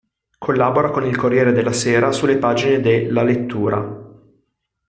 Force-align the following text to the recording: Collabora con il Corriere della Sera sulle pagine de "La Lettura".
Collabora 0.39 0.89
con 0.89 1.05
il 1.05 1.15
Corriere 1.15 1.51
della 1.51 1.71
Sera 1.73 2.11
sulle 2.11 2.37
pagine 2.39 2.79
de 2.79 3.11
"La 3.11 3.21
Lettura". 3.21 4.35